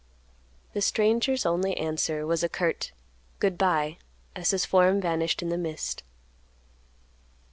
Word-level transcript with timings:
The 0.73 0.81
stranger's 0.81 1.45
only 1.45 1.77
answer 1.77 2.25
was 2.25 2.41
a 2.43 2.49
curt 2.49 2.91
"Good 3.37 3.55
by," 3.55 3.97
as 4.35 4.49
his 4.49 4.65
form 4.65 4.99
vanished 4.99 5.43
in 5.43 5.49
the 5.49 5.59
mist. 5.59 6.01